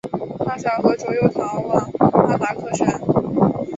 [0.43, 2.99] 大小和卓又逃往巴达克山。